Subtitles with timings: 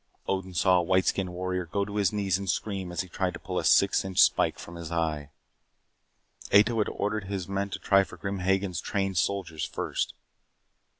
[0.27, 3.35] Odin saw a white skinned warrior go to his knees and scream as he tried
[3.35, 5.29] to pull a six inch spike from his eye.
[6.51, 10.15] Ato had ordered his men to try for Grim Hagen's trained soldiers first.